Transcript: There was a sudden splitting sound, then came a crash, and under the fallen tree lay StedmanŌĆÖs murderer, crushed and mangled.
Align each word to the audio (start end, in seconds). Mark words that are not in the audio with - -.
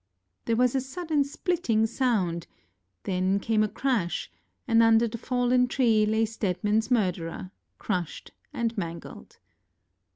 There 0.45 0.55
was 0.55 0.73
a 0.73 0.81
sudden 0.81 1.23
splitting 1.23 1.85
sound, 1.85 2.47
then 3.03 3.39
came 3.39 3.61
a 3.63 3.67
crash, 3.69 4.31
and 4.67 4.81
under 4.81 5.07
the 5.07 5.19
fallen 5.19 5.67
tree 5.67 6.07
lay 6.07 6.25
StedmanŌĆÖs 6.25 6.89
murderer, 6.89 7.51
crushed 7.77 8.31
and 8.51 8.75
mangled. 8.75 9.37